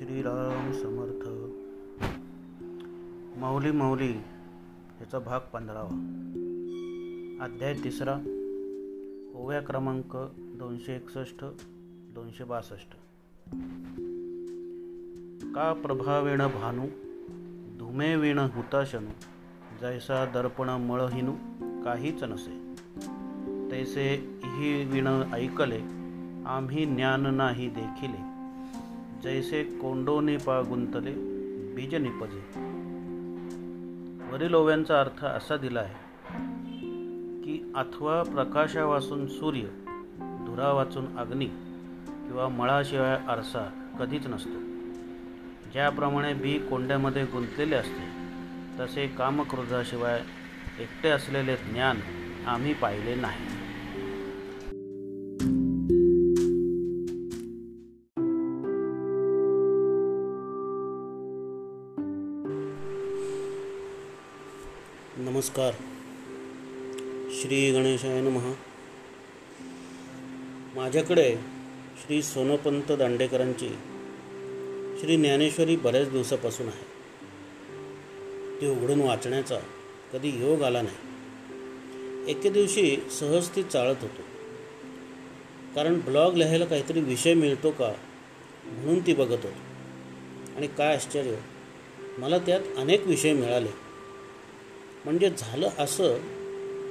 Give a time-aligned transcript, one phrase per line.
[0.00, 1.28] श्रीराम समर्थ.
[3.38, 4.12] माऊली माऊली
[5.00, 5.88] याचा भाग पंधरावा.
[7.44, 8.14] अध्याय तिसरा.
[9.34, 11.44] ओव्या क्रमांक दोनशे एकसष्ट
[12.14, 12.94] दोनशे बासष्ट.
[15.54, 16.86] का प्रभावेण भानू
[17.78, 19.10] धुमेविण हुताशनू
[19.80, 21.32] जैसा दर्पण मळहिनू
[21.84, 22.74] काहीच नसे.
[23.70, 25.80] तैसे ही विण ऐकले
[26.46, 28.29] आम्ही ज्ञान नाही देखिले.
[29.22, 31.10] जैसे कोंडोने पा गुंतले
[31.74, 32.40] बीज निपजे.
[34.32, 35.94] वरील ओव्यांचा अर्थ असा दिला आहे
[37.42, 39.62] की अथवा प्रकाशावासून सूर्य
[40.46, 41.46] धुरा वाचून अग्नी
[42.06, 44.58] किंवा मळाशिवाय आरसा कधीच नसतो.
[45.72, 48.08] ज्याप्रमाणे बी कोंड्यामध्ये गुंतलेले असते
[48.80, 50.22] तसे कामक्रोधाशिवाय
[50.78, 51.96] एकटे असलेले ज्ञान
[52.46, 53.59] आम्ही पाहिले नाही.
[65.40, 65.72] नमस्कार।
[67.32, 68.52] श्री गणेशाय महा
[70.74, 71.36] माझ्याकडे
[71.96, 73.68] श्री सोनपंत दांडेकरांची
[75.00, 76.84] श्री ज्ञानेश्वरी बऱ्याच दिवसापासून आहे.
[78.60, 79.58] ती उघडून वाचण्याचा
[80.12, 80.96] कधी योग आला नाही.
[82.30, 84.22] एके दिवशी सहज ती चाळत होतो.
[85.74, 87.92] कारण ब्लॉग लिहायला काहीतरी विषय मिळतो का
[88.66, 89.48] म्हणून ती बघत होतो.
[90.56, 91.34] आणि काय आश्चर्य
[92.18, 93.89] मला त्यात अनेक विषय मिळाले.
[95.04, 96.16] म्हणजे झालं असं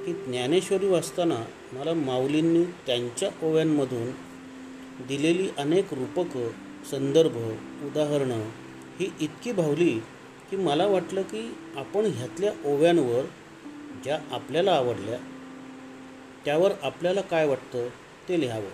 [0.06, 4.10] की ज्ञानेश्वरी वाचताना मला माऊलींनी त्यांच्या ओव्यांमधून
[5.06, 6.48] दिलेली अनेक रूपकं
[6.90, 7.36] संदर्भ
[7.86, 8.48] उदाहरणं
[9.00, 9.98] ही इतकी भावली
[10.50, 13.22] की मला वाटलं की आपण ह्यातल्या ओव्यांवर
[14.04, 15.18] ज्या आपल्याला आवडल्या
[16.44, 17.88] त्यावर आपल्याला काय वाटतं
[18.28, 18.70] ते लिहावं.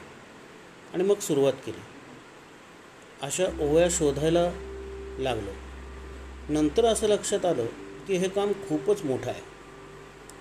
[0.94, 1.80] आणि मग सुरुवात केली.
[3.22, 4.52] अशा ओव्या शोधायला
[5.18, 5.50] लागलो.
[6.48, 7.66] नंतर असं लक्षात आलं
[8.06, 9.40] की हे काम खूपच मोठं आहे.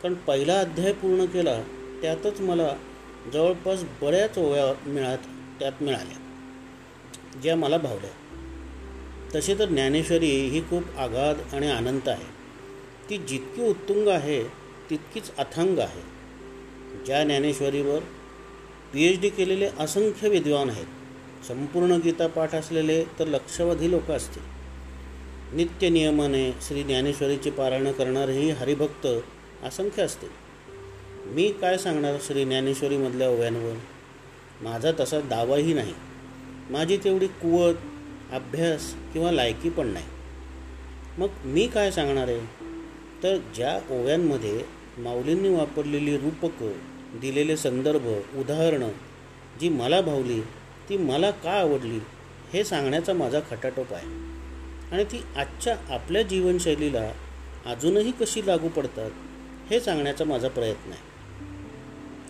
[0.03, 1.61] कारण पहिला अध्याय पूर्ण केला
[2.01, 2.75] त्यातच मला
[3.33, 5.17] जवळपास बऱ्याच ओव्या मिळत
[5.59, 6.17] त्यात मिळाल्या
[7.41, 8.09] ज्या मला भावल्या.
[9.35, 12.25] तसे तर ज्ञानेश्वरी ही खूप आघात आणि अनंत आहे.
[13.09, 14.43] ती जितकी उत्तुंग आहे
[14.89, 16.01] तितकीच अथांग आहे.
[17.05, 17.99] ज्या ज्ञानेश्वरीवर
[18.93, 24.54] पी एच डी केलेले असंख्य विद्वान आहेत संपूर्ण गीता पाठ असलेले तर लक्षावधी लोक असतील.
[25.53, 29.07] नित्य नियमाने श्री ज्ञानेश्वरीची पारायणं करणारेही हरिभक्त
[29.63, 30.45] असंख्य असतील
[31.25, 33.73] मी काय सांगणार श्री ज्ञानेश्वरीमधल्या ओव्यांवर?
[34.61, 35.93] माझा तसा दावाही नाही.
[36.69, 37.73] माझी तेवढी कुवत
[38.31, 40.05] अभ्यास किंवा लायकी पण नाही.
[41.17, 42.39] मग मी काय सांगणार आहे?
[43.23, 44.61] तर ज्या ओव्यांमध्ये
[44.97, 46.71] माऊलींनी वापरलेली रूपकं
[47.19, 48.89] दिलेले संदर्भ उदाहरणं
[49.61, 50.41] जी मला भावली
[50.89, 51.99] ती मला का आवडली
[52.53, 54.35] हे सांगण्याचा माझा खटाटोप आहे.
[54.91, 57.11] आणि ती आजच्या आपल्या जीवनशैलीला
[57.65, 59.11] अजूनही कशी लागू पडतात
[59.69, 61.15] हे सांगण्याचा माझा प्रयत्न आहे.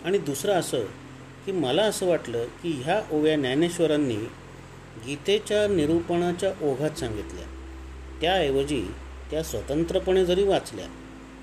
[0.04, 0.80] आणि दुसरं असं
[1.46, 4.16] की मला असं वाटलं की ह्या ओव्या ज्ञानेश्वरांनी
[5.06, 7.44] गीतेच्या निरूपणाच्या ओघात सांगितल्या.
[8.20, 8.86] त्याऐवजी
[9.30, 10.86] त्या स्वतंत्रपणे जरी वाचल्या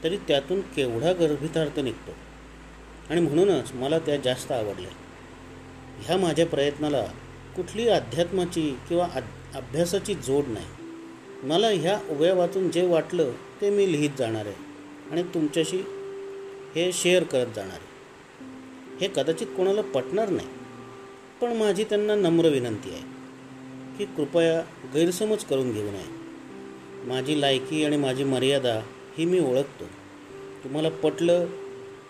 [0.04, 2.12] तरी त्यातून केवढा गर्भितार्थ निघतो.
[3.10, 4.92] आणि म्हणूनच मला त्या जास्त आवडल्या.
[6.06, 7.06] ह्या माझ्या प्रयत्नाला
[7.56, 9.08] कुठली अध्यात्माची किंवा
[9.56, 10.83] अभ्यासाची जोड नाही.
[11.44, 13.32] मला ह्या उभ्या वाचून जे वाटलं
[13.62, 14.56] ते मी लिहित जाणार आहे.
[15.12, 15.78] आणि तुमच्याशी
[16.76, 17.94] हे शेअर करत जाणार आहे.
[19.02, 20.48] हे कदाचित कोणाला पटणार नाही.
[21.42, 23.02] पण माझी त्यांना नम्र विनंती आहे
[23.98, 24.62] की कृपया
[24.94, 26.24] गैरसमज करून घेऊ नये.
[27.04, 28.82] माझी लायकी आणि माझी मर्यादा
[29.18, 29.86] ही मी ओळखतो.
[30.64, 31.46] तुम्हाला पटलं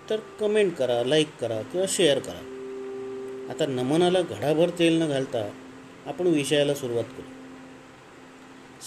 [0.10, 2.50] तर कमेंट करा लाईक करा किंवा शेअर करा.
[3.50, 5.50] आता नमनाला घडाभर तेल न घालता
[6.06, 7.43] आपण विषयाला सुरुवात करू.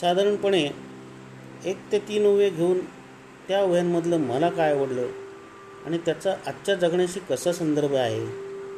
[0.01, 0.71] साधारणपणे
[1.65, 2.81] एक ते तीन उवे घेऊन
[3.49, 5.07] त्या ओव्यांमधलं मला काय आवडलं
[5.87, 8.25] आणि त्याचा आजच्या जगण्याशी कसा संदर्भ आहे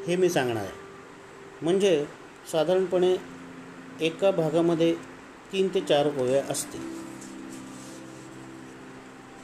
[0.06, 0.72] हे मी सांगणार आहे.
[1.62, 2.06] म्हणजे
[2.52, 3.16] साधारणपणे
[4.00, 4.94] एका भागामध्ये
[5.52, 6.80] तीन ते चार ओव्या असतील.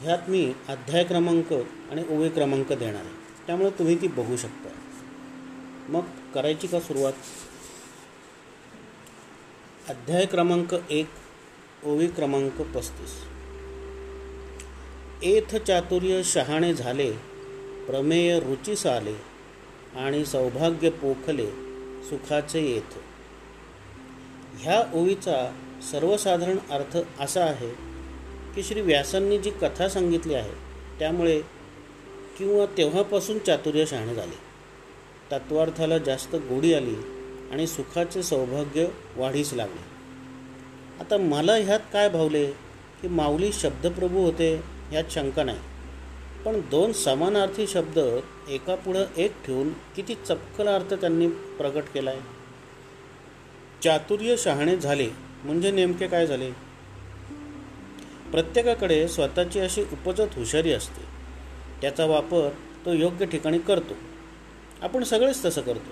[0.00, 1.52] ह्यात मी अध्याय क्रमांक
[1.90, 3.46] आणि ओवे क्रमांक देणार आहे.
[3.46, 4.68] त्यामुळे तुम्ही ती बघू शकता.
[5.88, 6.02] मग
[6.34, 7.12] करायची का सुरुवात?
[9.88, 11.06] अध्याय क्रमांक एक
[11.86, 13.14] ओवी क्रमांक पस्तीस.
[15.22, 17.10] एथ चातुर्य शहाणे झाले
[17.86, 19.14] प्रमेय रुचीस आले
[19.96, 21.46] आणि सौभाग्य पोखले
[22.08, 22.96] सुखाचे येथ
[24.60, 25.36] ह्या ओवीचा
[25.90, 27.70] सर्वसाधारण अर्थ असा आहे
[28.54, 30.52] की श्री व्यासांनी जी कथा सांगितली आहे
[30.98, 31.40] त्यामुळे
[32.38, 34.38] किंवा तेव्हापासून चातुर्य शहाणे झाले.
[35.32, 36.94] तत्वार्थाला जास्त गोडी आली
[37.52, 39.93] आणि सुखाचे सौभाग्य वाढीस लागले.
[41.00, 42.46] आता मला ह्यात काय भावले?
[43.02, 44.60] की माऊली शब्दप्रभू होते
[44.90, 45.58] ह्यात शंका नाही.
[46.44, 52.20] पण दोन समानार्थी शब्द एकापुढं एक ठेवून किती चपकल अर्थ त्यांनी प्रकट केला आहे
[53.82, 55.08] चातुर्य शहाणे झाले
[55.44, 56.50] म्हणजे नेमके काय झाले?
[58.30, 61.04] प्रत्येकाकडे स्वतःची अशी उपजत हुशारी असते.
[61.80, 62.50] त्याचा वापर
[62.86, 63.94] तो योग्य ठिकाणी करतो.
[64.82, 65.90] आपण सगळेच तसं करतो.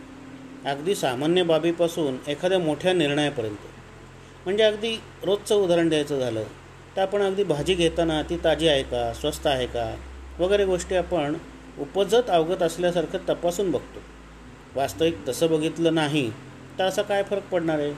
[0.68, 3.71] अगदी सामान्य बाबीपासून एखाद्या मोठ्या निर्णयापर्यंत.
[4.44, 4.94] म्हणजे अगदी
[5.24, 6.44] रोजचं उदाहरण द्यायचं झालं
[6.96, 9.94] तर आपण अगदी भाजी घेताना ती ताजी आहे का स्वस्त आहे का
[10.40, 11.34] वगैरे गोष्टी आपण
[11.80, 14.00] उपजत अवगत असल्यासारखं तपासून बघतो.
[14.76, 16.30] वास्तविक तसं बघितलं नाही
[16.78, 17.92] तर असा काय फरक पडणार आहे?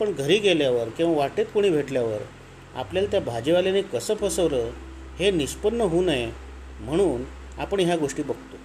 [0.00, 2.22] पण घरी गेल्यावर किंवा वाटेत कोणी भेटल्यावर
[2.76, 4.70] आपल्याला त्या भाजीवाल्याने कसं फसवलं
[5.18, 6.30] हे निष्पन्न होऊ नये
[6.80, 7.24] म्हणून
[7.58, 8.56] आपण ह्या गोष्टी बघतो.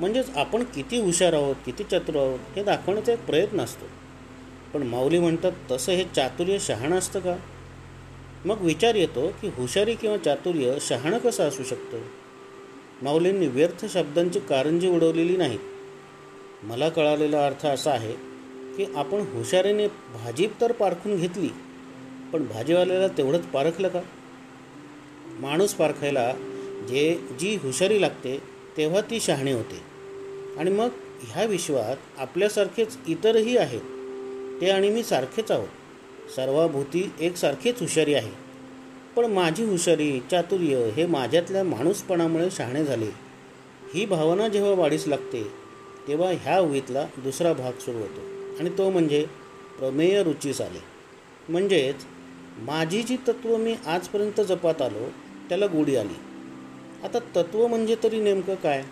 [0.00, 3.86] म्हणजेच आपण किती हुशार आहोत किती चतुर आहोत हे दाखवण्याचा एक प्रयत्न असतो.
[4.74, 7.36] पण माऊली म्हणतात तसं हे चातुर्य शहाणं असतं का?
[8.44, 11.98] मग विचार येतो की हुशारी किंवा चातुर्य शहाणं कसं असू शकतं?
[13.02, 15.58] माऊलींनी व्यर्थ शब्दांची कारंजी उडवलेली नाहीत.
[16.62, 18.12] मला कळालेला अर्थ असा आहे
[18.76, 21.48] की आपण हुशारीने भाजी तर पारखून घेतली
[22.32, 24.00] पण भाजीवाल्याला तेवढंच पारखलं का?
[25.40, 26.32] माणूस पारखायला
[26.88, 28.42] जे जी हुशारी लागते
[28.76, 29.82] तेव्हा ती शहाणी होते.
[30.58, 30.88] आणि मग
[31.22, 33.80] ह्या विश्वात आपल्यासारखेच इतरही आहेत.
[34.60, 35.68] ते आणि मी सारखेच आहोत.
[36.36, 38.30] सर्वाभूती एकसारखीच हुशारी आहे.
[39.16, 43.08] पण माझी हुशारी चातुर्य हे माझ्यातल्या माणूसपणामुळे शहाणे झाले.
[43.94, 45.48] ही भावना जेव्हा वाढीस लागते
[46.08, 48.20] तेव्हा ह्या ओळीतला दुसरा भाग सुरू होतो.
[48.58, 49.26] आणि तो म्हणजे
[49.78, 50.82] प्रमेय रुचीस आले.
[51.48, 52.04] म्हणजेच
[52.58, 55.08] माझी जी तत्त्व मी आजपर्यंत जपात आलो
[55.48, 56.14] त्याला गोडी आली.
[57.04, 58.84] आता तत्त्व म्हणजे तरी नेमकं काय?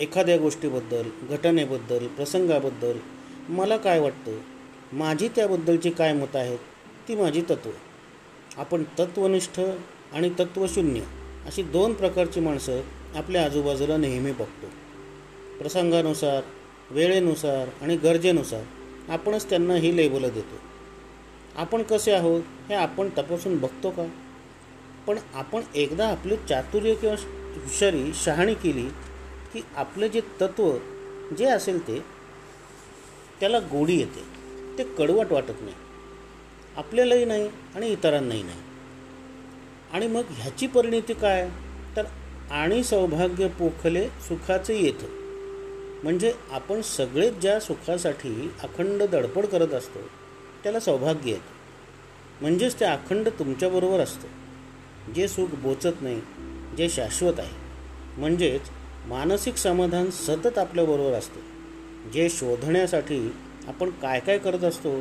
[0.00, 2.98] एखाद्या गोष्टीबद्दल घटनेबद्दल प्रसंगाबद्दल
[3.48, 4.38] मला काय वाटतं
[4.92, 6.58] माझी त्याबद्दलची काय मतं आहेत?
[7.08, 7.70] ती माझी तत्त्व
[8.56, 9.60] आपण तत्वनिष्ठ
[10.12, 11.00] आणि तत्वशून्य
[11.46, 12.80] अशी दोन प्रकारची माणसं
[13.14, 14.66] आपल्या आजूबाजूला नेहमी बघतो.
[15.58, 16.42] प्रसंगानुसार
[16.90, 18.62] वेळेनुसार आणि गरजेनुसार
[19.08, 20.56] आपणच त्यांना ही लेबलं देतो.
[21.56, 24.06] आपण कसे आहोत हे आपण तपासून बघतो का?
[25.06, 27.14] पण आपण एकदा आपले चातुर्य किंवा
[27.56, 28.88] हुशारी शहाणी केली
[29.52, 30.72] की आपलं जे तत्त्व
[31.38, 32.17] जे असेल ते
[33.40, 34.38] त्याला गोडी येते.
[34.78, 35.74] ते कडवट वाटत नाही.
[36.76, 38.58] आपल्यालाही नाही आणि इतरांनाही नाही.
[39.92, 41.48] आणि मग ह्याची परिणिती काय?
[41.96, 42.02] तर
[42.50, 45.06] आणि सौभाग्य पोखले सुखाचे येतं.
[46.02, 49.98] म्हणजे आपण सगळेच ज्या सुखासाठी अखंड दडपड करत असतो
[50.62, 51.58] त्याला सौभाग्य येतं.
[52.40, 54.28] म्हणजेच ते अखंड तुमच्याबरोबर असतं.
[55.12, 56.20] जे सुख बोचत नाही
[56.76, 57.54] जे शाश्वत आहे.
[58.20, 58.60] म्हणजेच
[59.06, 61.57] मानसिक समाधान सतत आपल्याबरोबर असते.
[62.12, 63.34] जे शोधण्यासाठी
[63.68, 65.00] आपण काय काय करत असतो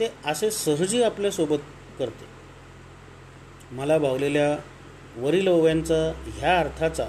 [0.00, 1.58] ते असे सहजी आपल्यासोबत
[1.98, 2.24] करते.
[3.72, 4.58] मला भावलेल्या
[5.16, 7.06] वरील ओव्यांचा ह्या अर्थाचा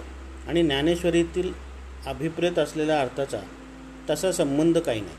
[0.47, 1.51] आणि ज्ञानेश्वरीतील
[2.05, 3.39] अभिप्रेत असलेल्या अर्थाचा
[4.09, 5.15] तसा संबंध काही नाही.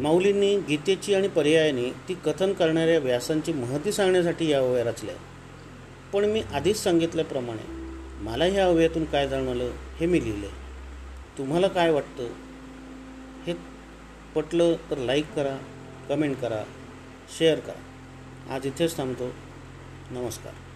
[0.00, 5.14] माऊलींनी गीतेची आणि पर्यायाने ती कथन करणाऱ्या व्यासांची महती सांगण्यासाठी या ओव्या रचल्या.
[6.12, 7.72] पण मी आधीच सांगितल्याप्रमाणे
[8.24, 10.46] मला ह्या ओव्यातून काय जाणवलं हे मी लिहिलं.
[11.38, 12.28] तुम्हाला काय वाटतं?
[13.46, 13.54] हे
[14.34, 15.56] पटलं तर लाईक करा
[16.08, 16.64] कमेंट करा
[17.38, 18.54] शेअर करा.
[18.54, 19.30] आज इथेच थांबतो.
[20.10, 20.69] नमस्कार.